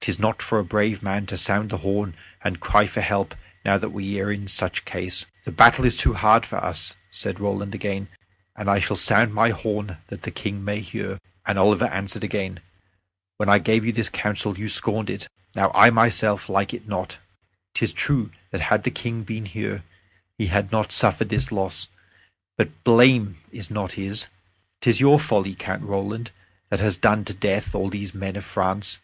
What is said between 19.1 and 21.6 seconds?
been here, we had not suffered this